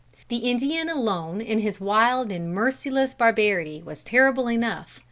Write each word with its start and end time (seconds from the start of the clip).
The 0.29 0.37
Indian 0.49 0.89
alone 0.89 1.41
in 1.41 1.59
his 1.59 1.79
wild 1.79 2.31
and 2.31 2.51
merciless 2.51 3.13
barbarity, 3.13 3.83
was 3.85 4.03
terrible 4.03 4.49
enough. 4.49 4.99